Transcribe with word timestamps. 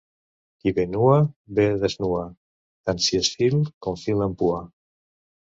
Qui 0.61 0.71
bé 0.77 0.85
nua, 0.93 1.17
bé 1.59 1.65
desnua; 1.83 2.23
tant 2.89 3.05
si 3.09 3.21
és 3.21 3.31
fil 3.43 3.61
com 3.89 4.01
fil 4.07 4.27
amb 4.31 4.41
pua. 4.43 4.65